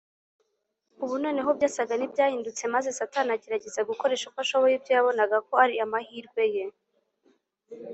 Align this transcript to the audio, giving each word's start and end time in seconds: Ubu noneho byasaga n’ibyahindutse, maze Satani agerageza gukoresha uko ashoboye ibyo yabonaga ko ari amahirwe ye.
Ubu 1.03 1.13
noneho 1.23 1.49
byasaga 1.57 1.93
n’ibyahindutse, 1.97 2.63
maze 2.73 2.89
Satani 2.97 3.31
agerageza 3.35 3.87
gukoresha 3.89 4.25
uko 4.29 4.39
ashoboye 4.43 4.73
ibyo 4.75 4.91
yabonaga 4.97 5.37
ko 5.47 5.53
ari 5.63 5.75
amahirwe 5.85 6.43
ye. 6.55 6.65